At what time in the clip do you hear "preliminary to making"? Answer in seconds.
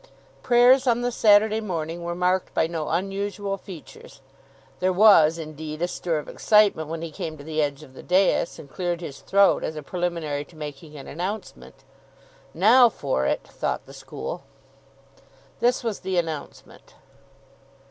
9.83-10.95